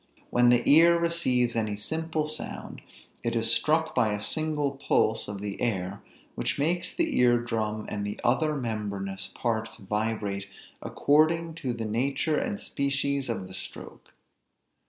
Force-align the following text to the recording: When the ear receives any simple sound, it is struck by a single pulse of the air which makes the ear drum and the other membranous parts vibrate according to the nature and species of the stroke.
When 0.31 0.49
the 0.49 0.67
ear 0.67 0.97
receives 0.97 1.55
any 1.55 1.77
simple 1.77 2.27
sound, 2.27 2.81
it 3.21 3.35
is 3.35 3.53
struck 3.53 3.93
by 3.93 4.13
a 4.13 4.19
single 4.19 4.71
pulse 4.71 5.27
of 5.27 5.41
the 5.41 5.61
air 5.61 6.01
which 6.33 6.57
makes 6.57 6.91
the 6.91 7.19
ear 7.19 7.37
drum 7.37 7.85
and 7.87 8.03
the 8.03 8.19
other 8.23 8.55
membranous 8.55 9.29
parts 9.35 9.77
vibrate 9.77 10.47
according 10.81 11.53
to 11.61 11.71
the 11.71 11.85
nature 11.85 12.39
and 12.39 12.59
species 12.59 13.29
of 13.29 13.47
the 13.47 13.53
stroke. 13.53 14.11